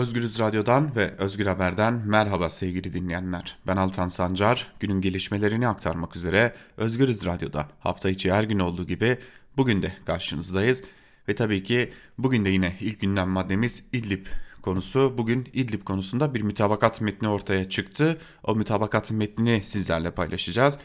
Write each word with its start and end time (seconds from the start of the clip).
Özgürüz 0.00 0.38
Radyo'dan 0.38 0.96
ve 0.96 1.14
Özgür 1.18 1.46
Haber'den 1.46 1.94
merhaba 2.06 2.50
sevgili 2.50 2.92
dinleyenler. 2.92 3.56
Ben 3.66 3.76
Altan 3.76 4.08
Sancar, 4.08 4.72
günün 4.80 5.00
gelişmelerini 5.00 5.68
aktarmak 5.68 6.16
üzere 6.16 6.54
Özgürüz 6.76 7.26
Radyo'da 7.26 7.68
hafta 7.80 8.10
içi 8.10 8.32
her 8.32 8.44
gün 8.44 8.58
olduğu 8.58 8.86
gibi 8.86 9.18
bugün 9.56 9.82
de 9.82 9.92
karşınızdayız. 10.06 10.82
Ve 11.28 11.34
tabii 11.34 11.62
ki 11.62 11.92
bugün 12.18 12.44
de 12.44 12.48
yine 12.48 12.76
ilk 12.80 13.00
gündem 13.00 13.28
maddemiz 13.28 13.84
İdlib 13.92 14.26
konusu. 14.62 15.14
Bugün 15.18 15.48
İdlib 15.52 15.82
konusunda 15.82 16.34
bir 16.34 16.42
mütabakat 16.42 17.00
metni 17.00 17.28
ortaya 17.28 17.68
çıktı. 17.68 18.18
O 18.44 18.54
mütabakat 18.54 19.10
metnini 19.10 19.64
sizlerle 19.64 20.10
paylaşacağız. 20.10 20.78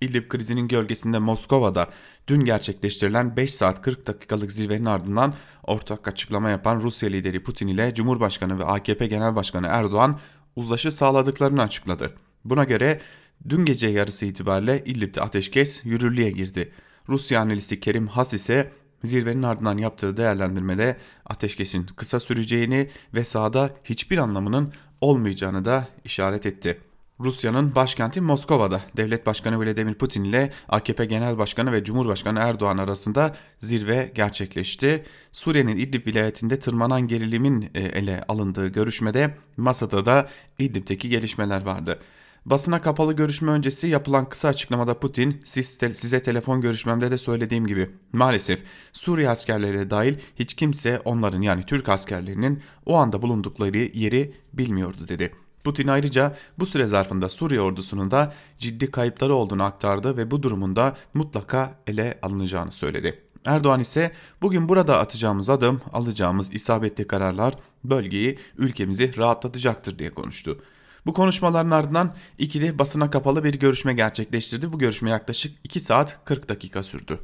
İdlib 0.00 0.28
krizinin 0.28 0.68
gölgesinde 0.68 1.18
Moskova'da 1.18 1.90
dün 2.28 2.44
gerçekleştirilen 2.44 3.36
5 3.36 3.54
saat 3.54 3.82
40 3.82 4.06
dakikalık 4.06 4.52
zirvenin 4.52 4.84
ardından 4.84 5.34
ortak 5.62 6.08
açıklama 6.08 6.50
yapan 6.50 6.80
Rusya 6.80 7.08
lideri 7.08 7.42
Putin 7.42 7.68
ile 7.68 7.94
Cumhurbaşkanı 7.94 8.58
ve 8.58 8.64
AKP 8.64 9.06
Genel 9.06 9.36
Başkanı 9.36 9.66
Erdoğan 9.66 10.18
uzlaşı 10.56 10.90
sağladıklarını 10.90 11.62
açıkladı. 11.62 12.14
Buna 12.44 12.64
göre 12.64 13.00
dün 13.48 13.64
gece 13.64 13.86
yarısı 13.86 14.26
itibariyle 14.26 14.82
İdlib'de 14.84 15.20
ateşkes 15.20 15.80
yürürlüğe 15.84 16.30
girdi. 16.30 16.72
Rusya 17.08 17.40
analisti 17.40 17.80
Kerim 17.80 18.06
Has 18.06 18.34
ise 18.34 18.72
zirvenin 19.04 19.42
ardından 19.42 19.78
yaptığı 19.78 20.16
değerlendirmede 20.16 20.96
ateşkesin 21.26 21.86
kısa 21.96 22.20
süreceğini 22.20 22.90
ve 23.14 23.24
sahada 23.24 23.70
hiçbir 23.84 24.18
anlamının 24.18 24.72
olmayacağını 25.00 25.64
da 25.64 25.88
işaret 26.04 26.46
etti. 26.46 26.80
Rusya'nın 27.20 27.74
başkenti 27.74 28.20
Moskova'da 28.20 28.80
Devlet 28.96 29.26
Başkanı 29.26 29.64
Vladimir 29.64 29.94
Putin 29.94 30.24
ile 30.24 30.52
AKP 30.68 31.04
Genel 31.04 31.38
Başkanı 31.38 31.72
ve 31.72 31.84
Cumhurbaşkanı 31.84 32.38
Erdoğan 32.38 32.78
arasında 32.78 33.36
zirve 33.58 34.12
gerçekleşti. 34.14 35.04
Suriye'nin 35.32 35.76
İdlib 35.76 36.06
vilayetinde 36.06 36.58
tırmanan 36.58 37.06
gerilimin 37.06 37.70
e, 37.74 37.80
ele 37.80 38.24
alındığı 38.28 38.68
görüşmede 38.68 39.36
masada 39.56 40.06
da 40.06 40.28
İdlib'deki 40.58 41.08
gelişmeler 41.08 41.62
vardı. 41.62 41.98
Basına 42.46 42.82
kapalı 42.82 43.12
görüşme 43.12 43.52
öncesi 43.52 43.88
yapılan 43.88 44.28
kısa 44.28 44.48
açıklamada 44.48 44.98
Putin, 44.98 45.40
Siz 45.44 45.78
te 45.78 45.94
size 45.94 46.22
telefon 46.22 46.60
görüşmemde 46.60 47.10
de 47.10 47.18
söylediğim 47.18 47.66
gibi 47.66 47.90
maalesef 48.12 48.62
Suriye 48.92 49.30
askerleri 49.30 49.90
dahil 49.90 50.14
hiç 50.36 50.54
kimse 50.54 51.00
onların 51.04 51.42
yani 51.42 51.62
Türk 51.62 51.88
askerlerinin 51.88 52.62
o 52.86 52.94
anda 52.96 53.22
bulundukları 53.22 53.76
yeri 53.76 54.32
bilmiyordu 54.52 55.08
dedi. 55.08 55.32
Putin 55.64 55.88
ayrıca 55.88 56.36
bu 56.58 56.66
süre 56.66 56.86
zarfında 56.86 57.28
Suriye 57.28 57.60
ordusunun 57.60 58.10
da 58.10 58.34
ciddi 58.58 58.90
kayıpları 58.90 59.34
olduğunu 59.34 59.62
aktardı 59.62 60.16
ve 60.16 60.30
bu 60.30 60.42
durumunda 60.42 60.96
mutlaka 61.14 61.74
ele 61.86 62.18
alınacağını 62.22 62.72
söyledi. 62.72 63.22
Erdoğan 63.44 63.80
ise 63.80 64.12
bugün 64.42 64.68
burada 64.68 64.98
atacağımız 64.98 65.48
adım, 65.48 65.80
alacağımız 65.92 66.54
isabetli 66.54 67.06
kararlar 67.06 67.54
bölgeyi, 67.84 68.38
ülkemizi 68.58 69.16
rahatlatacaktır 69.16 69.98
diye 69.98 70.14
konuştu. 70.14 70.58
Bu 71.06 71.14
konuşmaların 71.14 71.70
ardından 71.70 72.14
ikili 72.38 72.78
basına 72.78 73.10
kapalı 73.10 73.44
bir 73.44 73.54
görüşme 73.54 73.92
gerçekleştirdi. 73.92 74.72
Bu 74.72 74.78
görüşme 74.78 75.10
yaklaşık 75.10 75.56
2 75.64 75.80
saat 75.80 76.24
40 76.24 76.48
dakika 76.48 76.82
sürdü. 76.82 77.18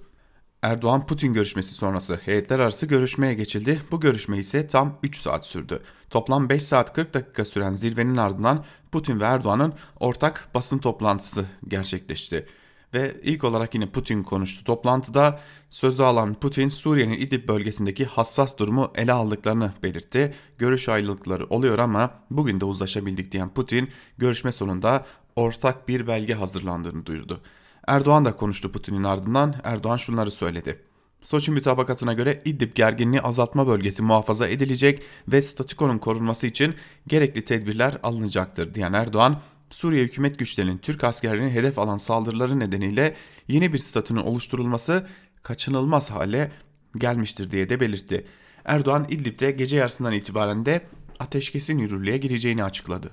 Erdoğan-Putin 0.67 1.33
görüşmesi 1.33 1.75
sonrası 1.75 2.21
heyetler 2.25 2.59
arası 2.59 2.87
görüşmeye 2.87 3.35
geçildi. 3.35 3.81
Bu 3.91 4.01
görüşme 4.01 4.39
ise 4.39 4.67
tam 4.67 4.99
3 5.03 5.19
saat 5.19 5.47
sürdü. 5.47 5.83
Toplam 6.11 6.49
5 6.49 6.63
saat 6.63 6.93
40 6.93 7.15
dakika 7.15 7.45
süren 7.45 7.73
zirvenin 7.73 8.17
ardından 8.17 8.65
Putin 8.93 9.21
ve 9.21 9.25
Erdoğan'ın 9.25 9.75
ortak 10.01 10.49
basın 10.55 10.79
toplantısı 10.79 11.45
gerçekleşti. 11.69 12.47
Ve 12.95 13.17
ilk 13.23 13.45
olarak 13.45 13.75
yine 13.75 13.87
Putin 13.87 14.23
konuştu. 14.23 14.65
Toplantıda 14.65 15.41
sözü 15.71 16.03
alan 16.03 16.35
Putin 16.35 16.69
Suriye'nin 16.69 17.19
İdlib 17.19 17.49
bölgesindeki 17.49 18.05
hassas 18.05 18.59
durumu 18.59 18.93
ele 18.95 19.13
aldıklarını 19.13 19.73
belirtti. 19.83 20.35
Görüş 20.59 20.89
ayrılıkları 20.89 21.47
oluyor 21.47 21.79
ama 21.79 22.11
bugün 22.31 22.61
de 22.61 22.65
uzlaşabildik 22.65 23.33
diyen 23.33 23.55
Putin 23.55 23.89
görüşme 24.19 24.53
sonunda 24.53 25.07
ortak 25.37 25.89
bir 25.89 26.07
belge 26.07 26.35
hazırlandığını 26.35 27.07
duyurdu. 27.07 27.41
Erdoğan 27.87 28.25
da 28.25 28.37
konuştu 28.37 28.73
Putin'in 28.73 29.05
ardından. 29.05 29.55
Erdoğan 29.65 29.97
şunları 29.97 30.31
söyledi. 30.31 30.83
Soçi 31.23 31.51
mütabakatına 31.51 32.13
göre 32.13 32.43
İdlib 32.45 32.75
gerginliği 32.75 33.23
azaltma 33.23 33.67
bölgesi 33.67 34.03
muhafaza 34.03 34.49
edilecek 34.49 35.03
ve 35.29 35.43
statükonun 35.43 35.99
korunması 35.99 36.47
için 36.47 36.75
gerekli 37.07 37.45
tedbirler 37.45 37.99
alınacaktır 38.03 38.75
diyen 38.75 38.93
Erdoğan, 38.93 39.41
Suriye 39.71 40.05
hükümet 40.05 40.39
güçlerinin 40.39 40.79
Türk 40.79 41.05
askerlerini 41.05 41.51
hedef 41.51 41.79
alan 41.79 41.97
saldırıları 41.97 42.59
nedeniyle 42.59 43.15
yeni 43.49 43.73
bir 43.73 43.79
statünün 43.79 44.21
oluşturulması 44.21 45.07
kaçınılmaz 45.43 46.11
hale 46.11 46.53
gelmiştir 46.97 47.51
diye 47.51 47.69
de 47.69 47.81
belirtti. 47.81 48.27
Erdoğan 48.65 49.07
İdlib'de 49.09 49.51
gece 49.51 49.77
yarısından 49.77 50.13
itibaren 50.13 50.67
de 50.67 50.87
ateşkesin 51.19 51.79
yürürlüğe 51.79 52.17
gireceğini 52.17 52.65
açıkladı. 52.65 53.11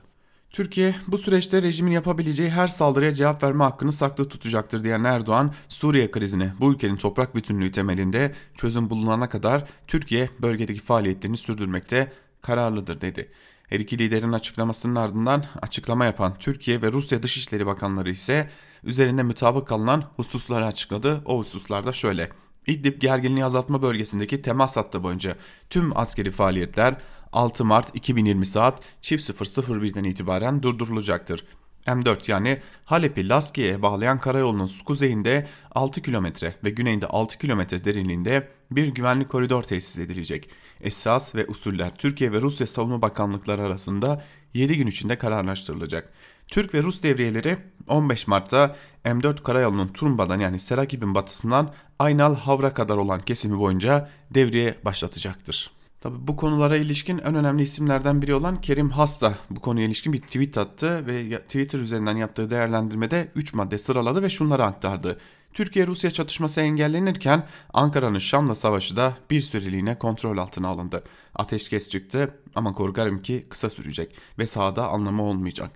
Türkiye 0.53 0.95
bu 1.07 1.17
süreçte 1.17 1.61
rejimin 1.61 1.91
yapabileceği 1.91 2.49
her 2.49 2.67
saldırıya 2.67 3.13
cevap 3.13 3.43
verme 3.43 3.63
hakkını 3.63 3.93
saklı 3.93 4.29
tutacaktır 4.29 4.83
diyen 4.83 5.03
Erdoğan, 5.03 5.53
Suriye 5.69 6.11
krizine 6.11 6.53
bu 6.59 6.73
ülkenin 6.73 6.95
toprak 6.95 7.35
bütünlüğü 7.35 7.71
temelinde 7.71 8.35
çözüm 8.57 8.89
bulunana 8.89 9.29
kadar 9.29 9.67
Türkiye 9.87 10.29
bölgedeki 10.41 10.79
faaliyetlerini 10.79 11.37
sürdürmekte 11.37 12.11
kararlıdır 12.41 13.01
dedi. 13.01 13.31
Her 13.67 13.79
iki 13.79 13.99
liderin 13.99 14.31
açıklamasının 14.31 14.95
ardından 14.95 15.45
açıklama 15.61 16.05
yapan 16.05 16.35
Türkiye 16.39 16.81
ve 16.81 16.91
Rusya 16.91 17.23
Dışişleri 17.23 17.65
Bakanları 17.65 18.11
ise 18.11 18.49
üzerinde 18.83 19.23
mutabık 19.23 19.67
kalınan 19.67 20.03
hususları 20.15 20.65
açıkladı. 20.65 21.21
O 21.25 21.39
hususlarda 21.39 21.93
şöyle. 21.93 22.29
İdlib 22.67 23.01
gerginliği 23.01 23.45
azaltma 23.45 23.81
bölgesindeki 23.81 24.41
temas 24.41 24.77
hattı 24.77 25.03
boyunca 25.03 25.35
tüm 25.69 25.97
askeri 25.97 26.31
faaliyetler 26.31 26.97
6 27.33 27.65
Mart 27.65 27.95
2020 27.95 28.45
saat 28.45 28.81
çift 29.01 29.29
001'den 29.29 30.03
itibaren 30.03 30.63
durdurulacaktır. 30.63 31.45
M4 31.85 32.31
yani 32.31 32.59
Halep'i 32.85 33.29
Laskiye'ye 33.29 33.81
bağlayan 33.81 34.19
karayolunun 34.19 34.69
kuzeyinde 34.85 35.47
6 35.71 36.01
kilometre 36.01 36.55
ve 36.63 36.69
güneyinde 36.69 37.07
6 37.07 37.37
kilometre 37.37 37.85
derinliğinde 37.85 38.47
bir 38.71 38.87
güvenlik 38.87 39.29
koridor 39.29 39.63
tesis 39.63 39.99
edilecek. 39.99 40.49
Esas 40.81 41.35
ve 41.35 41.45
usuller 41.47 41.97
Türkiye 41.97 42.31
ve 42.31 42.41
Rusya 42.41 42.67
Savunma 42.67 43.01
Bakanlıkları 43.01 43.63
arasında 43.63 44.23
7 44.53 44.77
gün 44.77 44.87
içinde 44.87 45.17
kararlaştırılacak. 45.17 46.13
Türk 46.47 46.73
ve 46.73 46.83
Rus 46.83 47.03
devriyeleri 47.03 47.57
15 47.87 48.27
Mart'ta 48.27 48.75
M4 49.05 49.43
karayolunun 49.43 49.87
Turumba'dan 49.87 50.39
yani 50.39 50.59
Serakib'in 50.59 51.15
batısından 51.15 51.73
Aynal 51.99 52.35
Havra 52.35 52.73
kadar 52.73 52.97
olan 52.97 53.21
kesimi 53.21 53.59
boyunca 53.59 54.09
devriye 54.31 54.77
başlatacaktır. 54.85 55.71
Tabi 56.03 56.27
bu 56.27 56.35
konulara 56.35 56.77
ilişkin 56.77 57.17
en 57.17 57.35
önemli 57.35 57.63
isimlerden 57.63 58.21
biri 58.21 58.35
olan 58.35 58.61
Kerim 58.61 58.89
Has 58.89 59.21
da 59.21 59.37
bu 59.49 59.59
konuya 59.59 59.85
ilişkin 59.85 60.13
bir 60.13 60.21
tweet 60.21 60.57
attı 60.57 61.07
ve 61.07 61.39
Twitter 61.39 61.79
üzerinden 61.79 62.17
yaptığı 62.17 62.49
değerlendirmede 62.49 63.31
3 63.35 63.53
madde 63.53 63.77
sıraladı 63.77 64.21
ve 64.21 64.29
şunları 64.29 64.63
aktardı. 64.63 65.17
Türkiye-Rusya 65.53 66.11
çatışması 66.11 66.61
engellenirken 66.61 67.47
Ankara'nın 67.73 68.19
Şam'la 68.19 68.55
savaşı 68.55 68.95
da 68.95 69.17
bir 69.29 69.41
süreliğine 69.41 69.97
kontrol 69.97 70.37
altına 70.37 70.67
alındı. 70.67 71.03
Ateşkes 71.35 71.89
çıktı 71.89 72.39
ama 72.55 72.73
korkarım 72.73 73.21
ki 73.21 73.45
kısa 73.49 73.69
sürecek 73.69 74.15
ve 74.39 74.47
sahada 74.47 74.87
anlamı 74.87 75.23
olmayacak. 75.23 75.71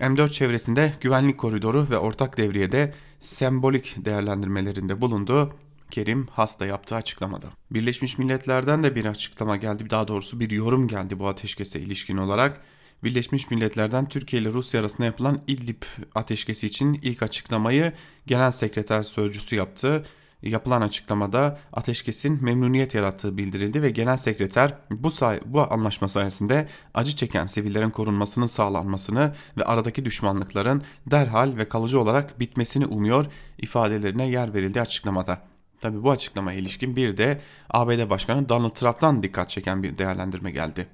M4 0.00 0.32
çevresinde 0.32 0.92
güvenlik 1.00 1.38
koridoru 1.38 1.86
ve 1.90 1.98
ortak 1.98 2.36
devriyede 2.36 2.94
sembolik 3.20 4.04
değerlendirmelerinde 4.04 5.00
bulundu 5.00 5.52
Kerim 5.90 6.26
hasta 6.26 6.66
yaptığı 6.66 6.94
açıklamada. 6.94 7.46
Birleşmiş 7.70 8.18
Milletler'den 8.18 8.82
de 8.84 8.94
bir 8.94 9.06
açıklama 9.06 9.56
geldi. 9.56 9.90
Daha 9.90 10.08
doğrusu 10.08 10.40
bir 10.40 10.50
yorum 10.50 10.88
geldi 10.88 11.18
bu 11.18 11.28
ateşkese 11.28 11.80
ilişkin 11.80 12.16
olarak. 12.16 12.60
Birleşmiş 13.04 13.50
Milletler'den 13.50 14.08
Türkiye 14.08 14.42
ile 14.42 14.48
Rusya 14.48 14.80
arasında 14.80 15.06
yapılan 15.06 15.40
İdlib 15.46 15.82
ateşkesi 16.14 16.66
için 16.66 16.98
ilk 17.02 17.22
açıklamayı 17.22 17.92
Genel 18.26 18.50
Sekreter 18.50 19.02
Sözcüsü 19.02 19.56
yaptı. 19.56 20.04
Yapılan 20.42 20.80
açıklamada 20.80 21.58
ateşkesin 21.72 22.44
memnuniyet 22.44 22.94
yarattığı 22.94 23.36
bildirildi 23.36 23.82
ve 23.82 23.90
Genel 23.90 24.16
Sekreter 24.16 24.74
bu, 24.90 25.10
say 25.10 25.40
bu 25.46 25.72
anlaşma 25.72 26.08
sayesinde 26.08 26.68
acı 26.94 27.16
çeken 27.16 27.46
sivillerin 27.46 27.90
korunmasının 27.90 28.46
sağlanmasını 28.46 29.34
ve 29.58 29.64
aradaki 29.64 30.04
düşmanlıkların 30.04 30.82
derhal 31.06 31.56
ve 31.56 31.68
kalıcı 31.68 32.00
olarak 32.00 32.40
bitmesini 32.40 32.86
umuyor 32.86 33.26
ifadelerine 33.58 34.28
yer 34.28 34.54
verildi 34.54 34.80
açıklamada. 34.80 35.53
Tabi 35.84 36.02
bu 36.02 36.10
açıklamaya 36.10 36.58
ilişkin 36.58 36.96
bir 36.96 37.16
de 37.16 37.40
ABD 37.70 38.10
Başkanı 38.10 38.48
Donald 38.48 38.70
Trump'tan 38.70 39.22
dikkat 39.22 39.50
çeken 39.50 39.82
bir 39.82 39.98
değerlendirme 39.98 40.50
geldi. 40.50 40.86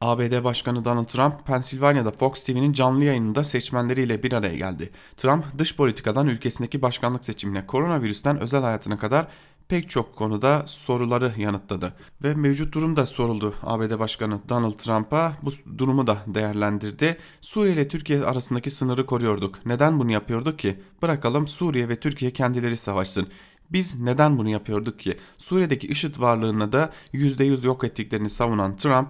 ABD 0.00 0.44
Başkanı 0.44 0.84
Donald 0.84 1.04
Trump, 1.04 1.46
Pensilvanya'da 1.46 2.10
Fox 2.10 2.44
TV'nin 2.44 2.72
canlı 2.72 3.04
yayınında 3.04 3.44
seçmenleriyle 3.44 4.22
bir 4.22 4.32
araya 4.32 4.56
geldi. 4.56 4.90
Trump, 5.16 5.58
dış 5.58 5.76
politikadan 5.76 6.28
ülkesindeki 6.28 6.82
başkanlık 6.82 7.24
seçimine, 7.24 7.66
koronavirüsten 7.66 8.40
özel 8.40 8.62
hayatına 8.62 8.98
kadar 8.98 9.26
pek 9.68 9.90
çok 9.90 10.16
konuda 10.16 10.62
soruları 10.66 11.32
yanıtladı. 11.36 11.92
Ve 12.22 12.34
mevcut 12.34 12.74
durum 12.74 12.96
da 12.96 13.06
soruldu 13.06 13.54
ABD 13.62 13.98
Başkanı 13.98 14.40
Donald 14.48 14.74
Trump'a. 14.74 15.32
Bu 15.42 15.78
durumu 15.78 16.06
da 16.06 16.18
değerlendirdi. 16.26 17.18
Suriye 17.40 17.74
ile 17.74 17.88
Türkiye 17.88 18.24
arasındaki 18.24 18.70
sınırı 18.70 19.06
koruyorduk. 19.06 19.66
Neden 19.66 20.00
bunu 20.00 20.12
yapıyorduk 20.12 20.58
ki? 20.58 20.80
Bırakalım 21.02 21.48
Suriye 21.48 21.88
ve 21.88 21.96
Türkiye 21.96 22.30
kendileri 22.30 22.76
savaşsın. 22.76 23.28
Biz 23.70 24.00
neden 24.00 24.38
bunu 24.38 24.48
yapıyorduk 24.48 24.98
ki? 24.98 25.18
Suriye'deki 25.38 25.86
IŞİD 25.86 26.20
varlığını 26.20 26.72
da 26.72 26.92
%100 27.14 27.66
yok 27.66 27.84
ettiklerini 27.84 28.30
savunan 28.30 28.76
Trump, 28.76 29.08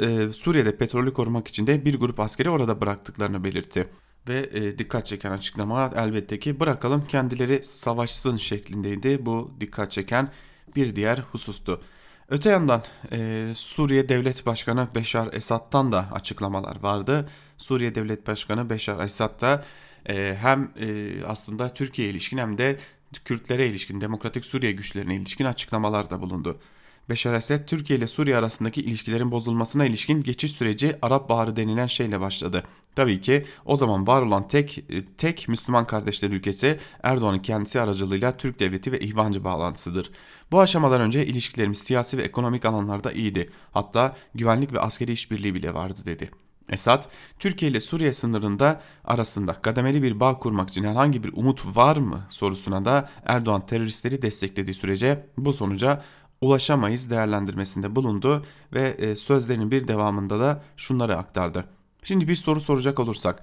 e, 0.00 0.32
Suriye'de 0.32 0.76
petrolü 0.76 1.12
korumak 1.12 1.48
için 1.48 1.66
de 1.66 1.84
bir 1.84 1.98
grup 2.00 2.20
askeri 2.20 2.50
orada 2.50 2.80
bıraktıklarını 2.80 3.44
belirtti. 3.44 3.88
Ve 4.28 4.50
e, 4.52 4.78
dikkat 4.78 5.06
çeken 5.06 5.30
açıklama 5.30 5.92
elbette 5.96 6.38
ki 6.38 6.60
bırakalım 6.60 7.06
kendileri 7.06 7.64
savaşsın 7.64 8.36
şeklindeydi. 8.36 9.26
Bu 9.26 9.50
dikkat 9.60 9.92
çeken 9.92 10.30
bir 10.76 10.96
diğer 10.96 11.18
husustu. 11.18 11.80
Öte 12.28 12.50
yandan 12.50 12.82
e, 13.12 13.52
Suriye 13.54 14.08
Devlet 14.08 14.46
Başkanı 14.46 14.88
Beşar 14.94 15.28
Esad'dan 15.32 15.92
da 15.92 16.08
açıklamalar 16.12 16.82
vardı. 16.82 17.28
Suriye 17.56 17.94
Devlet 17.94 18.26
Başkanı 18.26 18.70
Beşar 18.70 19.04
Esad 19.04 19.40
da 19.40 19.64
e, 20.08 20.36
hem 20.40 20.70
e, 20.80 21.10
aslında 21.26 21.68
Türkiye 21.68 22.08
ilişkin 22.08 22.38
hem 22.38 22.58
de 22.58 22.78
Kürtlere 23.24 23.66
ilişkin, 23.66 24.00
Demokratik 24.00 24.44
Suriye 24.44 24.72
güçlerine 24.72 25.16
ilişkin 25.16 25.44
açıklamalar 25.44 26.10
da 26.10 26.22
bulundu. 26.22 26.60
Beşar 27.08 27.34
Esed, 27.34 27.66
Türkiye 27.66 27.98
ile 27.98 28.06
Suriye 28.06 28.36
arasındaki 28.36 28.82
ilişkilerin 28.82 29.32
bozulmasına 29.32 29.84
ilişkin 29.84 30.22
geçiş 30.22 30.52
süreci 30.52 30.96
Arap 31.02 31.28
Baharı 31.28 31.56
denilen 31.56 31.86
şeyle 31.86 32.20
başladı. 32.20 32.62
Tabii 32.96 33.20
ki 33.20 33.44
o 33.64 33.76
zaman 33.76 34.06
var 34.06 34.22
olan 34.22 34.48
tek 34.48 34.84
tek 35.18 35.48
Müslüman 35.48 35.86
kardeşler 35.86 36.30
ülkesi 36.30 36.78
Erdoğan'ın 37.02 37.38
kendisi 37.38 37.80
aracılığıyla 37.80 38.36
Türk 38.36 38.60
devleti 38.60 38.92
ve 38.92 39.00
ihvancı 39.00 39.44
bağlantısıdır. 39.44 40.10
Bu 40.50 40.60
aşamadan 40.60 41.00
önce 41.00 41.26
ilişkilerimiz 41.26 41.78
siyasi 41.78 42.18
ve 42.18 42.22
ekonomik 42.22 42.64
alanlarda 42.64 43.12
iyiydi. 43.12 43.50
Hatta 43.72 44.16
güvenlik 44.34 44.72
ve 44.72 44.80
askeri 44.80 45.12
işbirliği 45.12 45.54
bile 45.54 45.74
vardı 45.74 46.00
dedi. 46.06 46.30
Esad, 46.70 47.04
Türkiye 47.38 47.70
ile 47.70 47.80
Suriye 47.80 48.12
sınırında 48.12 48.80
arasında 49.04 49.60
kademeli 49.60 50.02
bir 50.02 50.20
bağ 50.20 50.38
kurmak 50.38 50.68
için 50.68 50.84
herhangi 50.84 51.24
bir 51.24 51.32
umut 51.32 51.76
var 51.76 51.96
mı 51.96 52.20
sorusuna 52.28 52.84
da 52.84 53.08
Erdoğan 53.24 53.66
teröristleri 53.66 54.22
desteklediği 54.22 54.74
sürece 54.74 55.26
bu 55.38 55.52
sonuca 55.52 56.02
ulaşamayız 56.40 57.10
değerlendirmesinde 57.10 57.96
bulundu 57.96 58.44
ve 58.72 58.88
e, 58.88 59.16
sözlerinin 59.16 59.70
bir 59.70 59.88
devamında 59.88 60.40
da 60.40 60.62
şunları 60.76 61.16
aktardı. 61.16 61.64
Şimdi 62.02 62.28
bir 62.28 62.34
soru 62.34 62.60
soracak 62.60 62.98
olursak 62.98 63.42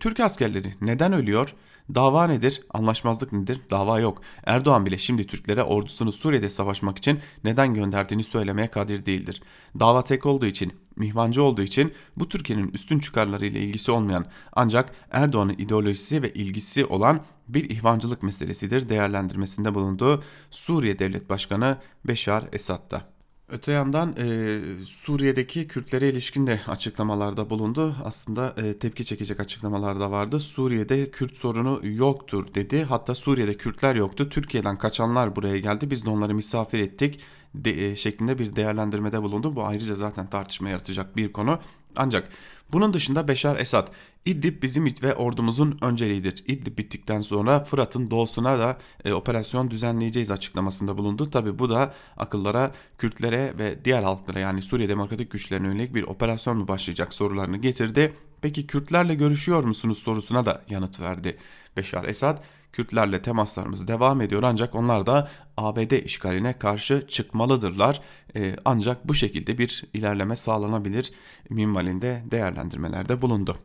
Türk, 0.00 0.20
askerleri 0.20 0.74
neden 0.80 1.12
ölüyor? 1.12 1.54
Dava 1.94 2.26
nedir? 2.26 2.60
Anlaşmazlık 2.70 3.32
nedir? 3.32 3.60
Dava 3.70 4.00
yok. 4.00 4.22
Erdoğan 4.44 4.86
bile 4.86 4.98
şimdi 4.98 5.26
Türklere 5.26 5.62
ordusunu 5.62 6.12
Suriye'de 6.12 6.50
savaşmak 6.50 6.98
için 6.98 7.20
neden 7.44 7.74
gönderdiğini 7.74 8.22
söylemeye 8.22 8.68
kadir 8.68 9.06
değildir. 9.06 9.42
Dava 9.80 10.04
tek 10.04 10.26
olduğu 10.26 10.46
için, 10.46 10.72
mihvancı 10.96 11.42
olduğu 11.42 11.62
için 11.62 11.92
bu 12.16 12.28
Türkiye'nin 12.28 12.68
üstün 12.68 12.98
çıkarlarıyla 12.98 13.60
ilgisi 13.60 13.90
olmayan 13.90 14.26
ancak 14.52 14.92
Erdoğan'ın 15.10 15.54
ideolojisi 15.58 16.22
ve 16.22 16.32
ilgisi 16.32 16.86
olan 16.86 17.20
bir 17.48 17.70
ihvancılık 17.70 18.22
meselesidir 18.22 18.88
değerlendirmesinde 18.88 19.74
bulunduğu 19.74 20.22
Suriye 20.50 20.98
Devlet 20.98 21.30
Başkanı 21.30 21.78
Beşar 22.04 22.44
Esad'da. 22.52 23.15
Öte 23.48 23.72
yandan 23.72 24.16
e, 24.18 24.58
Suriye'deki 24.84 25.68
Kürtlere 25.68 26.08
ilişkin 26.08 26.46
de 26.46 26.60
açıklamalarda 26.68 27.50
bulundu. 27.50 27.96
Aslında 28.04 28.54
e, 28.56 28.78
tepki 28.78 29.04
çekecek 29.04 29.40
açıklamalar 29.40 30.00
da 30.00 30.10
vardı. 30.10 30.40
Suriye'de 30.40 31.10
Kürt 31.10 31.36
sorunu 31.36 31.80
yoktur 31.82 32.54
dedi. 32.54 32.84
Hatta 32.84 33.14
Suriye'de 33.14 33.54
Kürtler 33.54 33.94
yoktu. 33.94 34.28
Türkiye'den 34.28 34.78
kaçanlar 34.78 35.36
buraya 35.36 35.58
geldi. 35.58 35.90
Biz 35.90 36.06
de 36.06 36.10
onları 36.10 36.34
misafir 36.34 36.78
ettik 36.78 37.20
de, 37.54 37.90
e, 37.90 37.96
şeklinde 37.96 38.38
bir 38.38 38.56
değerlendirmede 38.56 39.22
bulundu. 39.22 39.56
Bu 39.56 39.64
ayrıca 39.64 39.94
zaten 39.94 40.30
tartışma 40.30 40.68
yaratacak 40.68 41.16
bir 41.16 41.32
konu. 41.32 41.58
Ancak 41.96 42.28
bunun 42.72 42.94
dışında 42.94 43.28
Beşar 43.28 43.56
Esad, 43.56 43.88
İdlib 44.26 44.62
bizim 44.62 44.86
ve 45.02 45.14
ordumuzun 45.14 45.78
önceliğidir. 45.80 46.44
İdlib 46.46 46.78
bittikten 46.78 47.20
sonra 47.20 47.64
Fırat'ın 47.64 48.10
doğusuna 48.10 48.58
da 48.58 48.78
e, 49.04 49.12
operasyon 49.12 49.70
düzenleyeceğiz 49.70 50.30
açıklamasında 50.30 50.98
bulundu. 50.98 51.30
Tabi 51.30 51.58
bu 51.58 51.70
da 51.70 51.94
akıllara, 52.16 52.72
Kürtlere 52.98 53.54
ve 53.58 53.84
diğer 53.84 54.02
halklara 54.02 54.38
yani 54.38 54.62
Suriye 54.62 54.88
Demokratik 54.88 55.30
Güçlerine 55.30 55.66
yönelik 55.66 55.94
bir 55.94 56.02
operasyon 56.02 56.56
mu 56.56 56.68
başlayacak 56.68 57.14
sorularını 57.14 57.56
getirdi. 57.56 58.14
Peki 58.40 58.66
Kürtlerle 58.66 59.14
görüşüyor 59.14 59.64
musunuz 59.64 59.98
sorusuna 59.98 60.46
da 60.46 60.62
yanıt 60.70 61.00
verdi 61.00 61.38
Beşar 61.76 62.04
Esad. 62.04 62.42
Kürtlerle 62.72 63.22
temaslarımız 63.22 63.88
devam 63.88 64.20
ediyor 64.20 64.42
ancak 64.42 64.74
onlar 64.74 65.06
da 65.06 65.30
ABD 65.56 66.04
işgaline 66.04 66.58
karşı 66.58 67.06
çıkmalıdırlar. 67.08 68.00
Ee, 68.36 68.56
ancak 68.64 69.08
bu 69.08 69.14
şekilde 69.14 69.58
bir 69.58 69.84
ilerleme 69.94 70.36
sağlanabilir 70.36 71.12
minvalinde 71.50 72.22
değerlendirmelerde 72.30 73.22
bulundu. 73.22 73.56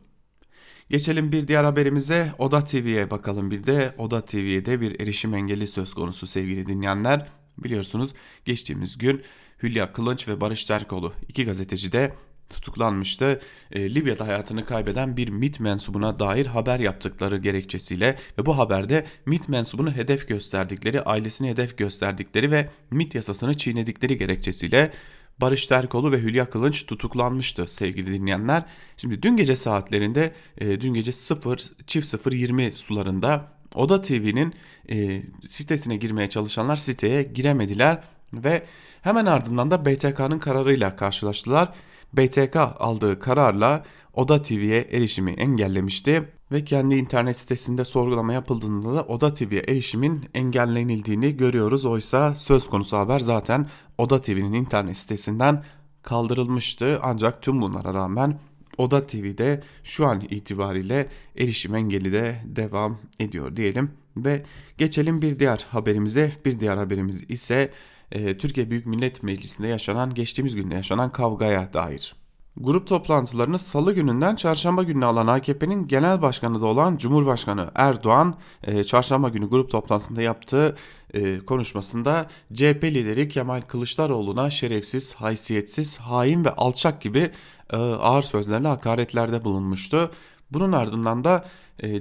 Geçelim 0.90 1.32
bir 1.32 1.48
diğer 1.48 1.64
haberimize 1.64 2.32
Oda 2.38 2.64
TV'ye 2.64 3.10
bakalım 3.10 3.50
bir 3.50 3.66
de 3.66 3.94
Oda 3.98 4.20
TV'de 4.20 4.80
bir 4.80 5.00
erişim 5.00 5.34
engeli 5.34 5.68
söz 5.68 5.94
konusu 5.94 6.26
sevgili 6.26 6.66
dinleyenler. 6.66 7.28
Biliyorsunuz 7.58 8.14
geçtiğimiz 8.44 8.98
gün 8.98 9.22
Hülya 9.62 9.92
Kılınç 9.92 10.28
ve 10.28 10.40
Barış 10.40 10.64
Terkoğlu 10.64 11.12
iki 11.28 11.44
gazeteci 11.44 11.92
de 11.92 12.12
tutuklanmıştı. 12.52 13.40
E, 13.72 13.94
Libya'da 13.94 14.26
hayatını 14.26 14.64
kaybeden 14.64 15.16
bir 15.16 15.28
MIT 15.28 15.60
mensubuna 15.60 16.18
dair 16.18 16.46
haber 16.46 16.80
yaptıkları 16.80 17.36
gerekçesiyle 17.36 18.16
ve 18.38 18.46
bu 18.46 18.58
haberde 18.58 19.06
MIT 19.26 19.48
mensubunu 19.48 19.92
hedef 19.92 20.28
gösterdikleri, 20.28 21.02
ailesini 21.02 21.50
hedef 21.50 21.78
gösterdikleri 21.78 22.50
ve 22.50 22.68
MIT 22.90 23.14
yasasını 23.14 23.54
çiğnedikleri 23.54 24.18
gerekçesiyle 24.18 24.92
Barış 25.42 25.66
Terkoğlu 25.66 26.12
ve 26.12 26.18
Hülya 26.18 26.50
Kılınç 26.50 26.86
tutuklanmıştı 26.86 27.68
sevgili 27.68 28.12
dinleyenler. 28.12 28.64
Şimdi 28.96 29.22
dün 29.22 29.36
gece 29.36 29.56
saatlerinde 29.56 30.32
e, 30.58 30.80
dün 30.80 30.94
gece 30.94 31.12
0 31.12 31.72
çift 31.86 32.06
0 32.06 32.32
20 32.32 32.72
sularında 32.72 33.52
Oda 33.74 34.02
TV'nin 34.02 34.54
e, 34.90 35.22
sitesine 35.48 35.96
girmeye 35.96 36.28
çalışanlar 36.28 36.76
siteye 36.76 37.22
giremediler 37.22 38.02
ve 38.32 38.66
hemen 39.02 39.26
ardından 39.26 39.70
da 39.70 39.84
BTK'nın 39.84 40.38
kararıyla 40.38 40.96
karşılaştılar. 40.96 41.68
BTK 42.12 42.56
aldığı 42.56 43.20
kararla 43.20 43.84
Oda 44.14 44.42
TV'ye 44.42 44.80
erişimi 44.80 45.32
engellemişti 45.32 46.28
ve 46.52 46.64
kendi 46.64 46.94
internet 46.94 47.36
sitesinde 47.36 47.84
sorgulama 47.84 48.32
yapıldığında 48.32 48.94
da 48.94 49.02
Oda 49.02 49.34
TV'ye 49.34 49.62
erişimin 49.68 50.24
engellenildiğini 50.34 51.36
görüyoruz. 51.36 51.84
Oysa 51.84 52.34
söz 52.34 52.68
konusu 52.68 52.96
haber 52.96 53.20
zaten 53.20 53.66
Oda 53.98 54.20
TV'nin 54.20 54.52
internet 54.52 54.96
sitesinden 54.96 55.64
kaldırılmıştı. 56.02 57.00
Ancak 57.02 57.42
tüm 57.42 57.62
bunlara 57.62 57.94
rağmen 57.94 58.38
Oda 58.78 59.06
TV'de 59.06 59.62
şu 59.82 60.06
an 60.06 60.20
itibariyle 60.20 61.08
erişim 61.38 61.74
engeli 61.74 62.12
de 62.12 62.42
devam 62.44 62.98
ediyor 63.20 63.56
diyelim. 63.56 63.90
Ve 64.16 64.42
geçelim 64.78 65.22
bir 65.22 65.38
diğer 65.38 65.66
haberimize. 65.70 66.32
Bir 66.44 66.60
diğer 66.60 66.76
haberimiz 66.76 67.30
ise 67.30 67.70
e, 68.12 68.38
Türkiye 68.38 68.70
Büyük 68.70 68.86
Millet 68.86 69.22
Meclisi'nde 69.22 69.68
yaşanan 69.68 70.14
geçtiğimiz 70.14 70.56
günde 70.56 70.74
yaşanan 70.74 71.12
kavgaya 71.12 71.72
dair. 71.72 72.21
Grup 72.56 72.86
toplantılarını 72.86 73.58
salı 73.58 73.92
gününden 73.92 74.36
çarşamba 74.36 74.82
gününe 74.82 75.04
alan 75.04 75.26
AKP'nin 75.26 75.88
genel 75.88 76.22
başkanı 76.22 76.60
da 76.60 76.66
olan 76.66 76.96
Cumhurbaşkanı 76.96 77.70
Erdoğan 77.74 78.34
e, 78.62 78.84
çarşamba 78.84 79.28
günü 79.28 79.48
grup 79.48 79.70
toplantısında 79.70 80.22
yaptığı 80.22 80.76
e, 81.14 81.38
konuşmasında 81.38 82.26
CHP 82.54 82.84
lideri 82.84 83.28
Kemal 83.28 83.60
Kılıçdaroğlu'na 83.60 84.50
şerefsiz, 84.50 85.14
haysiyetsiz, 85.14 85.98
hain 85.98 86.44
ve 86.44 86.50
alçak 86.50 87.00
gibi 87.00 87.30
e, 87.72 87.76
ağır 87.76 88.22
sözlerle 88.22 88.68
hakaretlerde 88.68 89.44
bulunmuştu. 89.44 90.10
Bunun 90.50 90.72
ardından 90.72 91.24
da 91.24 91.44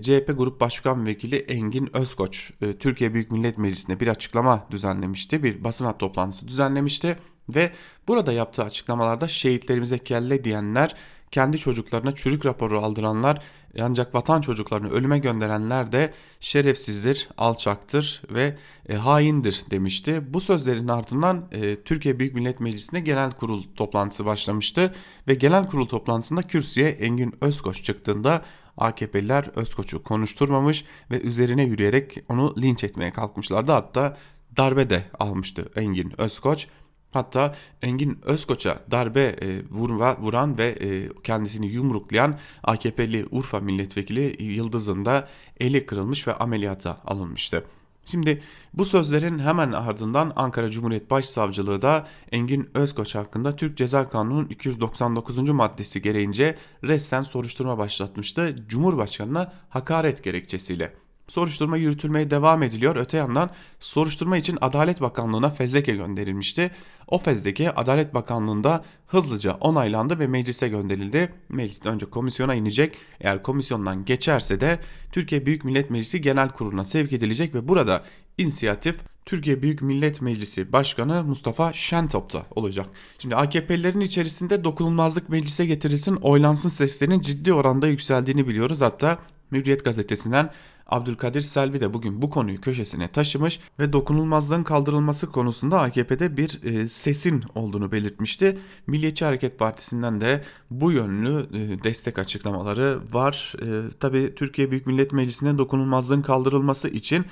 CHP 0.02 0.34
Grup 0.38 0.62
Başkan 0.62 1.06
Vekili 1.06 1.36
Engin 1.36 1.96
Özkoç 1.98 2.52
Türkiye 2.80 3.14
Büyük 3.14 3.32
Millet 3.32 3.58
Meclisi'nde 3.58 4.00
bir 4.00 4.08
açıklama 4.08 4.68
düzenlemişti. 4.72 5.44
Bir 5.44 5.64
basın 5.64 5.92
toplantısı 5.92 6.48
düzenlemişti 6.48 7.18
ve 7.56 7.72
burada 8.08 8.32
yaptığı 8.32 8.64
açıklamalarda 8.64 9.28
şehitlerimize 9.28 9.98
kelle 9.98 10.44
diyenler, 10.44 10.96
kendi 11.32 11.58
çocuklarına 11.58 12.16
çürük 12.16 12.46
raporu 12.46 12.82
aldıranlar 12.82 13.42
ancak 13.80 14.16
vatan 14.16 14.42
çocuklarını 14.42 14.90
ölüme 14.90 15.20
gönderenler 15.20 15.92
de 15.92 16.14
şerefsizdir, 16.40 17.30
alçaktır 17.38 18.22
ve 18.30 18.58
e, 18.90 18.96
haindir 18.96 19.64
demişti. 19.72 20.22
Bu 20.34 20.42
sözlerin 20.42 20.88
ardından 20.88 21.48
e, 21.52 21.84
Türkiye 21.84 22.20
Büyük 22.20 22.36
Millet 22.36 22.60
Meclisi'nde 22.60 23.00
genel 23.00 23.32
kurul 23.32 23.64
toplantısı 23.76 24.26
başlamıştı 24.26 24.94
ve 25.28 25.34
genel 25.34 25.68
kurul 25.68 25.88
toplantısında 25.88 26.42
kürsüye 26.42 26.90
Engin 26.90 27.36
Özkoç 27.42 27.84
çıktığında 27.84 28.42
AKP'liler 28.78 29.52
Özkoç'u 29.56 30.04
konuşturmamış 30.04 30.86
ve 31.12 31.22
üzerine 31.22 31.64
yürüyerek 31.64 32.18
onu 32.30 32.56
linç 32.62 32.84
etmeye 32.84 33.12
kalkmışlardı. 33.12 33.72
Hatta 33.72 34.18
darbe 34.58 34.90
de 34.90 35.04
almıştı 35.20 35.72
Engin 35.76 36.22
Özkoç. 36.22 36.68
Hatta 37.12 37.56
Engin 37.82 38.20
Özkoç'a 38.24 38.80
darbe 38.92 39.22
e, 39.22 39.62
vurma, 39.70 40.18
vuran 40.18 40.58
ve 40.58 40.68
e, 40.68 41.10
kendisini 41.24 41.68
yumruklayan 41.68 42.40
AKP'li 42.64 43.26
Urfa 43.32 43.60
milletvekili 43.60 44.44
Yıldız'ın 44.44 45.06
da 45.06 45.28
eli 45.60 45.86
kırılmış 45.86 46.28
ve 46.28 46.34
ameliyata 46.34 47.02
alınmıştı. 47.06 47.64
Şimdi 48.06 48.44
bu 48.74 48.86
sözlerin 48.86 49.40
hemen 49.40 49.72
ardından 49.72 50.34
Ankara 50.36 50.72
Cumhuriyet 50.72 51.10
Başsavcılığı 51.12 51.82
da 51.82 52.08
Engin 52.32 52.70
Özkoç 52.74 53.16
hakkında 53.16 53.56
Türk 53.56 53.78
Ceza 53.78 54.10
Kanunu'nun 54.10 54.46
299. 54.46 55.50
maddesi 55.50 56.02
gereğince 56.02 56.58
ressen 56.84 57.22
soruşturma 57.22 57.78
başlatmıştı 57.78 58.56
Cumhurbaşkanına 58.68 59.54
hakaret 59.70 60.24
gerekçesiyle. 60.24 61.01
Soruşturma 61.32 61.78
yürütülmeye 61.78 62.32
devam 62.32 62.64
ediliyor. 62.64 62.96
Öte 62.96 63.18
yandan 63.18 63.50
soruşturma 63.80 64.38
için 64.38 64.58
Adalet 64.62 65.02
Bakanlığı'na 65.02 65.50
fezleke 65.50 65.96
gönderilmişti. 65.96 66.72
O 67.08 67.18
fezleke 67.18 67.72
Adalet 67.72 68.14
Bakanlığı'nda 68.14 68.84
hızlıca 69.08 69.54
onaylandı 69.54 70.20
ve 70.20 70.28
meclise 70.28 70.68
gönderildi. 70.68 71.34
Mecliste 71.50 71.90
önce 71.90 72.06
komisyona 72.06 72.56
inecek. 72.56 72.94
Eğer 73.20 73.44
komisyondan 73.44 74.06
geçerse 74.06 74.62
de 74.62 74.80
Türkiye 75.12 75.46
Büyük 75.46 75.66
Millet 75.66 75.90
Meclisi 75.90 76.22
Genel 76.22 76.50
Kurulu'na 76.50 76.84
sevk 76.84 77.14
edilecek 77.14 77.56
ve 77.56 77.68
burada 77.68 78.04
inisiyatif 78.38 79.00
Türkiye 79.26 79.62
Büyük 79.62 79.82
Millet 79.82 80.22
Meclisi 80.22 80.74
Başkanı 80.74 81.24
Mustafa 81.24 81.74
Şentop'ta 81.74 82.46
olacak. 82.56 82.90
Şimdi 83.20 83.36
AKP'lilerin 83.36 84.00
içerisinde 84.00 84.64
dokunulmazlık 84.64 85.30
meclise 85.30 85.66
getirilsin, 85.66 86.16
oylansın 86.16 86.70
seslerinin 86.70 87.22
ciddi 87.22 87.54
oranda 87.54 87.88
yükseldiğini 87.88 88.48
biliyoruz. 88.48 88.82
Hatta 88.82 89.20
Hürriyet 89.52 89.86
gazetesinden 89.86 90.50
Abdülkadir 90.92 91.42
Selvi 91.42 91.82
de 91.82 91.94
bugün 91.94 92.22
bu 92.22 92.30
konuyu 92.30 92.62
köşesine 92.62 93.08
taşımış 93.08 93.60
ve 93.80 93.94
dokunulmazlığın 93.94 94.64
kaldırılması 94.64 95.32
konusunda 95.32 95.82
AKP'de 95.82 96.38
bir 96.38 96.64
e, 96.64 96.88
sesin 96.88 97.44
olduğunu 97.56 97.92
belirtmişti. 97.92 98.58
Milliyetçi 98.88 99.26
Hareket 99.26 99.60
Partisi'nden 99.60 100.22
de 100.22 100.42
bu 100.72 100.92
yönlü 100.92 101.48
e, 101.54 101.84
destek 101.84 102.20
açıklamaları 102.20 103.00
var. 103.12 103.54
E, 103.62 104.00
Tabi 104.00 104.36
Türkiye 104.36 104.72
Büyük 104.72 104.88
Millet 104.88 105.14
Meclisi'ne 105.14 105.58
dokunulmazlığın 105.58 106.22
kaldırılması 106.22 106.90
için 106.90 107.26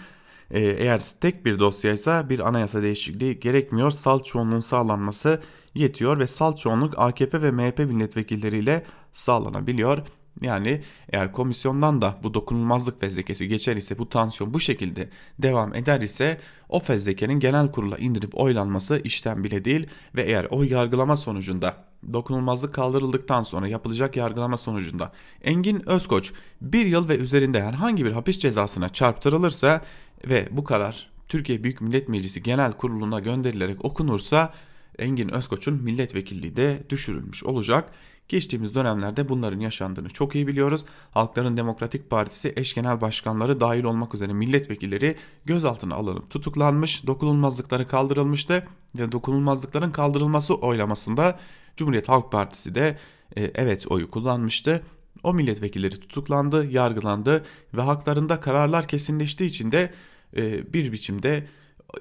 e, 0.51 0.59
eğer 0.59 1.01
tek 1.21 1.45
bir 1.45 1.59
dosyaysa 1.59 2.29
bir 2.29 2.39
anayasa 2.47 2.81
değişikliği 2.81 3.39
gerekmiyor. 3.39 3.91
Salt 3.91 4.25
çoğunluğun 4.25 4.59
sağlanması 4.59 5.41
yetiyor 5.75 6.19
ve 6.19 6.27
salt 6.27 6.57
çoğunluk 6.57 6.93
AKP 6.97 7.41
ve 7.41 7.51
MHP 7.51 7.79
milletvekilleriyle 7.79 8.83
sağlanabiliyor. 9.13 9.97
Yani 10.41 10.81
eğer 11.09 11.31
komisyondan 11.31 12.01
da 12.01 12.17
bu 12.24 12.33
dokunulmazlık 12.33 13.01
fezlekesi 13.01 13.48
geçer 13.48 13.75
ise 13.75 13.98
bu 13.98 14.09
tansiyon 14.09 14.53
bu 14.53 14.59
şekilde 14.59 15.09
devam 15.39 15.75
eder 15.75 16.01
ise 16.01 16.39
o 16.69 16.79
fezlekenin 16.79 17.39
genel 17.39 17.71
kurula 17.71 17.98
indirip 17.98 18.38
oylanması 18.38 19.01
işten 19.03 19.43
bile 19.43 19.65
değil 19.65 19.88
ve 20.15 20.21
eğer 20.21 20.48
o 20.50 20.63
yargılama 20.63 21.15
sonucunda 21.15 21.89
dokunulmazlık 22.13 22.74
kaldırıldıktan 22.74 23.43
sonra 23.43 23.67
yapılacak 23.67 24.17
yargılama 24.17 24.57
sonucunda 24.57 25.12
Engin 25.41 25.89
Özkoç 25.89 26.33
bir 26.62 26.86
yıl 26.86 27.09
ve 27.09 27.17
üzerinde 27.17 27.63
herhangi 27.63 28.05
bir 28.05 28.12
hapis 28.12 28.39
cezasına 28.39 28.89
çarptırılırsa 28.89 29.81
ve 30.27 30.48
bu 30.51 30.63
karar 30.63 31.09
Türkiye 31.27 31.63
Büyük 31.63 31.81
Millet 31.81 32.09
Meclisi 32.09 32.43
Genel 32.43 32.71
Kurulu'na 32.71 33.19
gönderilerek 33.19 33.86
okunursa 33.86 34.53
Engin 35.00 35.29
Özkoç'un 35.29 35.83
milletvekilliği 35.83 36.55
de 36.55 36.83
düşürülmüş 36.89 37.43
olacak. 37.43 37.91
Geçtiğimiz 38.29 38.75
dönemlerde 38.75 39.29
bunların 39.29 39.59
yaşandığını 39.59 40.09
çok 40.09 40.36
iyi 40.36 40.48
biliyoruz. 40.48 40.86
Halkların 41.12 41.57
Demokratik 41.57 42.09
Partisi 42.09 42.53
eş 42.55 42.74
genel 42.74 43.01
başkanları 43.01 43.59
dahil 43.59 43.83
olmak 43.83 44.15
üzere 44.15 44.33
milletvekilleri 44.33 45.15
gözaltına 45.45 45.95
alınıp 45.95 46.29
tutuklanmış, 46.29 47.07
dokunulmazlıkları 47.07 47.88
kaldırılmıştı 47.88 48.67
ve 48.95 49.12
dokunulmazlıkların 49.12 49.91
kaldırılması 49.91 50.55
oylamasında 50.55 51.39
Cumhuriyet 51.77 52.09
Halk 52.09 52.31
Partisi 52.31 52.75
de 52.75 52.98
e, 53.38 53.51
evet 53.55 53.91
oyu 53.91 54.12
kullanmıştı. 54.12 54.83
O 55.24 55.33
milletvekilleri 55.33 56.00
tutuklandı, 56.00 56.65
yargılandı 56.71 57.43
ve 57.74 57.81
haklarında 57.81 58.39
kararlar 58.39 58.88
kesinleştiği 58.88 59.50
için 59.50 59.71
de 59.71 59.93
e, 60.38 60.74
bir 60.74 60.91
biçimde 60.91 61.48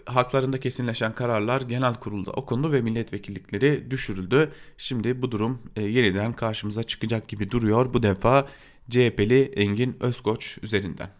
haklarında 0.07 0.61
kesinleşen 0.61 1.15
kararlar 1.15 1.61
genel 1.61 1.95
kurulda 1.95 2.31
okundu 2.31 2.73
ve 2.73 2.81
milletvekillikleri 2.81 3.91
düşürüldü. 3.91 4.53
Şimdi 4.77 5.23
bu 5.23 5.33
durum 5.33 5.63
e, 5.77 5.83
yeniden 5.83 6.33
karşımıza 6.33 6.83
çıkacak 6.83 7.29
gibi 7.29 7.51
duruyor. 7.51 7.95
Bu 7.95 8.03
defa 8.03 8.47
CHP'li 8.91 9.43
Engin 9.43 9.97
Özkoç 10.01 10.59
üzerinden. 10.63 11.11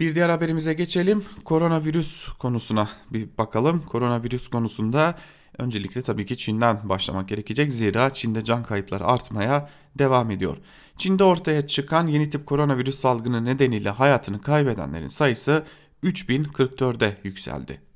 Bir 0.00 0.14
diğer 0.14 0.28
haberimize 0.28 0.74
geçelim. 0.74 1.24
Koronavirüs 1.44 2.28
konusuna 2.28 2.88
bir 3.10 3.28
bakalım. 3.38 3.82
Koronavirüs 3.82 4.48
konusunda 4.48 5.18
öncelikle 5.58 6.02
tabii 6.02 6.26
ki 6.26 6.36
Çin'den 6.36 6.88
başlamak 6.88 7.28
gerekecek. 7.28 7.72
Zira 7.72 8.14
Çin'de 8.14 8.44
can 8.44 8.62
kayıpları 8.62 9.04
artmaya 9.04 9.70
devam 9.98 10.30
ediyor. 10.30 10.56
Çin'de 10.98 11.24
ortaya 11.24 11.66
çıkan 11.66 12.06
yeni 12.06 12.30
tip 12.30 12.46
koronavirüs 12.46 12.94
salgını 12.94 13.44
nedeniyle 13.44 13.90
hayatını 13.90 14.40
kaybedenlerin 14.40 15.08
sayısı 15.08 15.64
3044'e 16.04 17.16
yükseldi. 17.24 17.89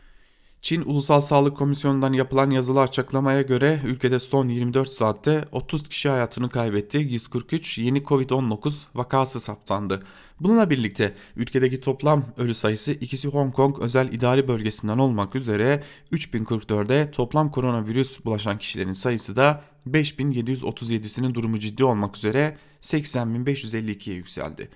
Çin 0.64 0.82
Ulusal 0.82 1.20
Sağlık 1.20 1.56
Komisyonu'ndan 1.56 2.12
yapılan 2.12 2.50
yazılı 2.50 2.80
açıklamaya 2.80 3.42
göre 3.42 3.80
ülkede 3.84 4.20
son 4.20 4.48
24 4.48 4.88
saatte 4.88 5.44
30 5.52 5.88
kişi 5.88 6.08
hayatını 6.08 6.50
kaybetti. 6.50 6.98
143 6.98 7.78
yeni 7.78 7.98
Covid-19 7.98 8.82
vakası 8.94 9.40
saptandı. 9.40 10.02
Bununla 10.40 10.70
birlikte 10.70 11.14
ülkedeki 11.36 11.80
toplam 11.80 12.24
ölü 12.36 12.54
sayısı 12.54 12.92
ikisi 12.92 13.28
Hong 13.28 13.54
Kong 13.54 13.78
özel 13.80 14.12
idari 14.12 14.48
bölgesinden 14.48 14.98
olmak 14.98 15.34
üzere 15.34 15.82
3044'e 16.12 17.10
toplam 17.10 17.50
koronavirüs 17.50 18.24
bulaşan 18.24 18.58
kişilerin 18.58 18.92
sayısı 18.92 19.36
da 19.36 19.62
5737'sinin 19.88 21.34
durumu 21.34 21.58
ciddi 21.58 21.84
olmak 21.84 22.16
üzere 22.16 22.56
80.552'ye 22.82 24.16
yükseldi. 24.16 24.68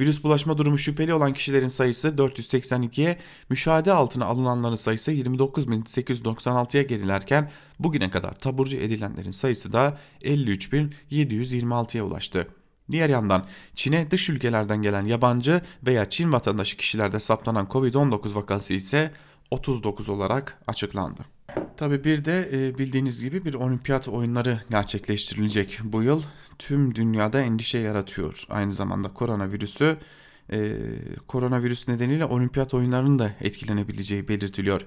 Virüs 0.00 0.24
bulaşma 0.24 0.58
durumu 0.58 0.78
şüpheli 0.78 1.14
olan 1.14 1.32
kişilerin 1.32 1.68
sayısı 1.68 2.08
482'ye, 2.08 3.18
müşahede 3.50 3.92
altına 3.92 4.24
alınanların 4.24 4.74
sayısı 4.74 5.12
29.896'ya 5.12 6.82
gerilerken 6.82 7.50
bugüne 7.78 8.10
kadar 8.10 8.38
taburcu 8.38 8.76
edilenlerin 8.76 9.30
sayısı 9.30 9.72
da 9.72 9.98
53.726'ya 10.22 12.04
ulaştı. 12.04 12.48
Diğer 12.90 13.08
yandan 13.08 13.46
Çin'e 13.74 14.10
dış 14.10 14.28
ülkelerden 14.28 14.82
gelen 14.82 15.06
yabancı 15.06 15.60
veya 15.86 16.10
Çin 16.10 16.32
vatandaşı 16.32 16.76
kişilerde 16.76 17.20
saptanan 17.20 17.66
Covid-19 17.66 18.34
vakası 18.34 18.74
ise 18.74 19.12
39 19.50 20.08
olarak 20.08 20.62
açıklandı. 20.66 21.37
Tabi 21.78 22.04
bir 22.04 22.24
de 22.24 22.50
e, 22.52 22.78
bildiğiniz 22.78 23.20
gibi 23.20 23.44
bir 23.44 23.54
olimpiyat 23.54 24.08
oyunları 24.08 24.60
gerçekleştirilecek 24.70 25.78
bu 25.84 26.02
yıl. 26.02 26.22
Tüm 26.58 26.94
dünyada 26.94 27.40
endişe 27.40 27.78
yaratıyor. 27.78 28.44
Aynı 28.48 28.72
zamanda 28.72 29.08
koronavirüsü 29.14 29.96
e, 30.52 30.72
koronavirüs 31.26 31.88
nedeniyle 31.88 32.24
olimpiyat 32.24 32.74
oyunlarının 32.74 33.18
da 33.18 33.30
etkilenebileceği 33.40 34.28
belirtiliyor. 34.28 34.86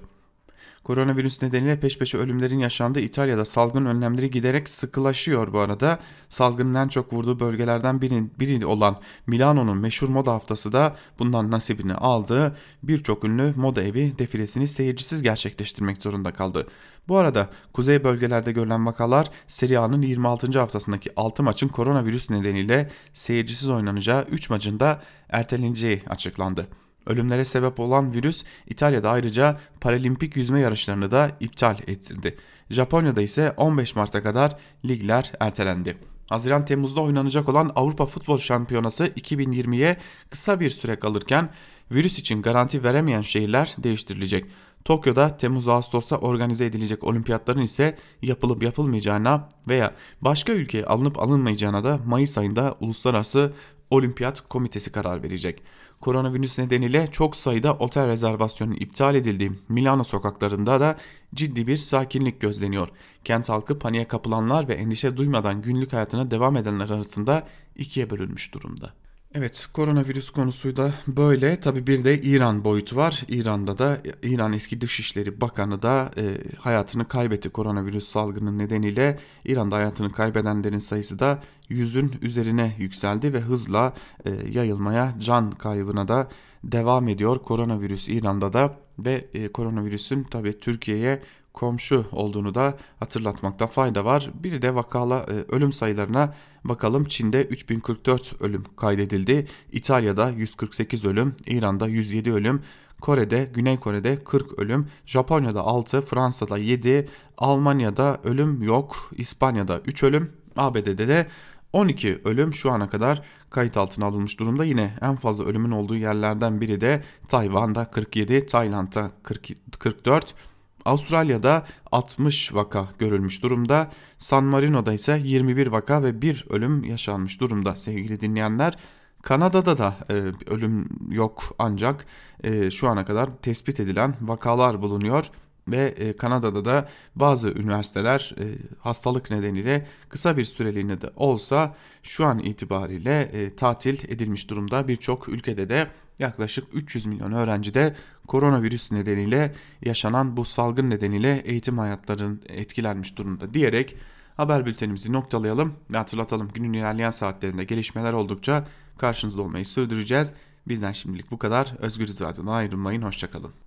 Koronavirüs 0.84 1.42
nedeniyle 1.42 1.80
peş 1.80 1.98
peşe 1.98 2.18
ölümlerin 2.18 2.58
yaşandığı 2.58 3.00
İtalya'da 3.00 3.44
salgın 3.44 3.86
önlemleri 3.86 4.30
giderek 4.30 4.68
sıkılaşıyor 4.68 5.52
bu 5.52 5.58
arada. 5.58 5.98
Salgının 6.28 6.74
en 6.74 6.88
çok 6.88 7.12
vurduğu 7.12 7.40
bölgelerden 7.40 8.00
biri, 8.00 8.24
biri 8.40 8.66
olan 8.66 9.00
Milano'nun 9.26 9.78
meşhur 9.78 10.08
moda 10.08 10.32
haftası 10.32 10.72
da 10.72 10.96
bundan 11.18 11.50
nasibini 11.50 11.94
aldı. 11.94 12.56
Birçok 12.82 13.24
ünlü 13.24 13.52
moda 13.56 13.82
evi 13.82 14.18
defilesini 14.18 14.68
seyircisiz 14.68 15.22
gerçekleştirmek 15.22 16.02
zorunda 16.02 16.32
kaldı. 16.32 16.66
Bu 17.08 17.16
arada 17.16 17.48
kuzey 17.72 18.04
bölgelerde 18.04 18.52
görülen 18.52 18.86
vakalar 18.86 19.30
Serie 19.46 19.76
A'nın 19.76 20.02
26. 20.02 20.58
haftasındaki 20.58 21.10
6 21.16 21.42
maçın 21.42 21.68
koronavirüs 21.68 22.30
nedeniyle 22.30 22.90
seyircisiz 23.14 23.68
oynanacağı 23.68 24.26
3 24.30 24.50
maçın 24.50 24.80
da 24.80 25.02
erteleneceği 25.28 26.02
açıklandı. 26.08 26.81
Ölümlere 27.06 27.44
sebep 27.44 27.80
olan 27.80 28.12
virüs 28.12 28.44
İtalya'da 28.66 29.10
ayrıca 29.10 29.60
paralimpik 29.80 30.36
yüzme 30.36 30.60
yarışlarını 30.60 31.10
da 31.10 31.30
iptal 31.40 31.78
ettirdi. 31.86 32.36
Japonya'da 32.70 33.22
ise 33.22 33.54
15 33.56 33.96
Mart'a 33.96 34.22
kadar 34.22 34.56
ligler 34.84 35.32
ertelendi. 35.40 35.96
Haziran-Temmuz'da 36.28 37.00
oynanacak 37.00 37.48
olan 37.48 37.72
Avrupa 37.76 38.06
Futbol 38.06 38.38
Şampiyonası 38.38 39.06
2020'ye 39.06 39.96
kısa 40.30 40.60
bir 40.60 40.70
süre 40.70 40.96
kalırken 40.96 41.50
virüs 41.90 42.18
için 42.18 42.42
garanti 42.42 42.84
veremeyen 42.84 43.22
şehirler 43.22 43.74
değiştirilecek. 43.78 44.44
Tokyo'da 44.84 45.36
Temmuz-Ağustos'ta 45.36 46.16
organize 46.16 46.66
edilecek 46.66 47.04
olimpiyatların 47.04 47.62
ise 47.62 47.96
yapılıp 48.22 48.62
yapılmayacağına 48.62 49.48
veya 49.68 49.94
başka 50.20 50.52
ülkeye 50.52 50.84
alınıp 50.84 51.18
alınmayacağına 51.18 51.84
da 51.84 51.98
Mayıs 52.06 52.38
ayında 52.38 52.76
Uluslararası 52.80 53.52
Olimpiyat 53.90 54.48
Komitesi 54.48 54.92
karar 54.92 55.22
verecek. 55.22 55.62
Koronavirüs 56.02 56.58
nedeniyle 56.58 57.06
çok 57.06 57.36
sayıda 57.36 57.74
otel 57.74 58.08
rezervasyonu 58.08 58.74
iptal 58.74 59.14
edildiği 59.14 59.52
Milano 59.68 60.04
sokaklarında 60.04 60.80
da 60.80 60.96
ciddi 61.34 61.66
bir 61.66 61.76
sakinlik 61.76 62.40
gözleniyor. 62.40 62.88
Kent 63.24 63.48
halkı 63.48 63.78
paniğe 63.78 64.08
kapılanlar 64.08 64.68
ve 64.68 64.74
endişe 64.74 65.16
duymadan 65.16 65.62
günlük 65.62 65.92
hayatına 65.92 66.30
devam 66.30 66.56
edenler 66.56 66.90
arasında 66.90 67.46
ikiye 67.76 68.10
bölünmüş 68.10 68.54
durumda. 68.54 68.92
Evet 69.34 69.68
koronavirüs 69.72 70.30
konusu 70.30 70.76
da 70.76 70.92
böyle. 71.06 71.60
Tabi 71.60 71.86
bir 71.86 72.04
de 72.04 72.22
İran 72.22 72.64
boyutu 72.64 72.96
var. 72.96 73.22
İran'da 73.28 73.78
da 73.78 73.98
İran 74.22 74.52
eski 74.52 74.80
Dışişleri 74.80 75.40
Bakanı 75.40 75.82
da 75.82 76.10
e, 76.16 76.22
hayatını 76.58 77.08
kaybetti 77.08 77.50
koronavirüs 77.50 78.08
salgını 78.08 78.58
nedeniyle. 78.58 79.18
İran'da 79.44 79.76
hayatını 79.76 80.12
kaybedenlerin 80.12 80.78
sayısı 80.78 81.18
da 81.18 81.42
yüzün 81.68 82.12
üzerine 82.22 82.76
yükseldi 82.78 83.32
ve 83.32 83.40
hızla 83.40 83.94
e, 84.24 84.30
yayılmaya 84.30 85.14
can 85.18 85.50
kaybına 85.50 86.08
da 86.08 86.28
devam 86.64 87.08
ediyor. 87.08 87.38
Koronavirüs 87.38 88.08
İran'da 88.08 88.52
da 88.52 88.76
ve 88.98 89.28
e, 89.34 89.48
koronavirüsün 89.48 90.24
tabi 90.24 90.58
Türkiye'ye 90.58 91.22
komşu 91.52 92.04
olduğunu 92.12 92.54
da 92.54 92.74
hatırlatmakta 93.00 93.66
fayda 93.66 94.04
var. 94.04 94.30
Bir 94.34 94.62
de 94.62 94.74
vakala 94.74 95.18
e, 95.18 95.54
ölüm 95.54 95.72
sayılarına 95.72 96.34
bakalım. 96.64 97.04
Çin'de 97.04 97.44
3044 97.44 98.42
ölüm 98.42 98.64
kaydedildi. 98.76 99.46
İtalya'da 99.72 100.30
148 100.30 101.04
ölüm, 101.04 101.36
İran'da 101.46 101.88
107 101.88 102.32
ölüm, 102.32 102.62
Kore'de, 103.00 103.50
Güney 103.54 103.76
Kore'de 103.76 104.24
40 104.24 104.58
ölüm, 104.58 104.86
Japonya'da 105.06 105.60
6, 105.60 106.00
Fransa'da 106.00 106.58
7, 106.58 107.08
Almanya'da 107.38 108.20
ölüm 108.24 108.62
yok, 108.62 109.10
İspanya'da 109.16 109.80
3 109.86 110.02
ölüm, 110.02 110.32
ABD'de 110.56 111.08
de 111.08 111.26
12 111.72 112.20
ölüm 112.24 112.54
şu 112.54 112.70
ana 112.70 112.90
kadar 112.90 113.22
kayıt 113.50 113.76
altına 113.76 114.06
alınmış 114.06 114.38
durumda. 114.38 114.64
Yine 114.64 114.94
en 115.00 115.16
fazla 115.16 115.44
ölümün 115.44 115.70
olduğu 115.70 115.96
yerlerden 115.96 116.60
biri 116.60 116.80
de 116.80 117.02
Tayvan'da 117.28 117.90
47, 117.90 118.46
Tayland'da 118.46 119.10
40, 119.22 119.48
44, 119.78 120.34
Avustralya'da 120.84 121.66
60 121.92 122.54
vaka 122.54 122.88
görülmüş 122.98 123.42
durumda. 123.42 123.90
San 124.18 124.44
Marino'da 124.44 124.92
ise 124.92 125.20
21 125.24 125.66
vaka 125.66 126.02
ve 126.02 126.22
1 126.22 126.44
ölüm 126.50 126.84
yaşanmış 126.84 127.40
durumda 127.40 127.76
sevgili 127.76 128.20
dinleyenler. 128.20 128.78
Kanada'da 129.22 129.78
da 129.78 129.96
e, 130.10 130.14
ölüm 130.46 130.88
yok 131.10 131.42
ancak 131.58 132.06
e, 132.44 132.70
şu 132.70 132.88
ana 132.88 133.04
kadar 133.04 133.36
tespit 133.42 133.80
edilen 133.80 134.14
vakalar 134.20 134.82
bulunuyor 134.82 135.30
ve 135.68 135.78
e, 135.78 136.16
Kanada'da 136.16 136.64
da 136.64 136.88
bazı 137.16 137.48
üniversiteler 137.48 138.34
e, 138.38 138.44
hastalık 138.78 139.30
nedeniyle 139.30 139.86
kısa 140.08 140.36
bir 140.36 140.44
süreliğine 140.44 141.00
de 141.00 141.10
olsa 141.16 141.74
şu 142.02 142.26
an 142.26 142.38
itibariyle 142.38 143.20
e, 143.20 143.56
tatil 143.56 143.98
edilmiş 144.08 144.50
durumda. 144.50 144.88
Birçok 144.88 145.28
ülkede 145.28 145.68
de 145.68 145.88
yaklaşık 146.22 146.64
300 146.72 147.06
milyon 147.06 147.32
öğrenci 147.32 147.74
de 147.74 147.96
koronavirüs 148.26 148.92
nedeniyle 148.92 149.54
yaşanan 149.82 150.36
bu 150.36 150.44
salgın 150.44 150.90
nedeniyle 150.90 151.42
eğitim 151.44 151.78
hayatlarının 151.78 152.42
etkilenmiş 152.48 153.18
durumda 153.18 153.54
diyerek 153.54 153.96
haber 154.36 154.66
bültenimizi 154.66 155.12
noktalayalım 155.12 155.74
ve 155.92 155.98
hatırlatalım 155.98 156.48
günün 156.54 156.72
ilerleyen 156.72 157.10
saatlerinde 157.10 157.64
gelişmeler 157.64 158.12
oldukça 158.12 158.66
karşınızda 158.98 159.42
olmayı 159.42 159.66
sürdüreceğiz. 159.66 160.32
Bizden 160.68 160.92
şimdilik 160.92 161.30
bu 161.30 161.38
kadar. 161.38 161.74
Özgürüz 161.78 162.20
Radyo'dan 162.20 162.52
ayrılmayın. 162.52 163.02
Hoşçakalın. 163.02 163.52